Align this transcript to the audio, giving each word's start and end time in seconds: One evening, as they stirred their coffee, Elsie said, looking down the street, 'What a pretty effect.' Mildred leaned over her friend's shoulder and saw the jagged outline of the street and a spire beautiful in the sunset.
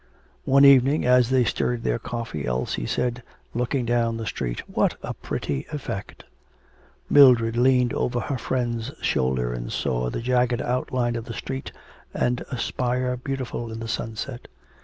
One 0.45 0.65
evening, 0.65 1.05
as 1.05 1.29
they 1.29 1.43
stirred 1.43 1.83
their 1.83 1.99
coffee, 1.99 2.47
Elsie 2.47 2.87
said, 2.87 3.21
looking 3.53 3.85
down 3.85 4.17
the 4.17 4.25
street, 4.25 4.63
'What 4.67 4.95
a 5.03 5.13
pretty 5.13 5.67
effect.' 5.71 6.23
Mildred 7.07 7.55
leaned 7.55 7.93
over 7.93 8.19
her 8.21 8.39
friend's 8.39 8.91
shoulder 9.03 9.53
and 9.53 9.71
saw 9.71 10.09
the 10.09 10.19
jagged 10.23 10.59
outline 10.63 11.15
of 11.15 11.25
the 11.25 11.35
street 11.35 11.71
and 12.15 12.41
a 12.49 12.57
spire 12.57 13.15
beautiful 13.15 13.71
in 13.71 13.77
the 13.79 13.87
sunset. 13.87 14.47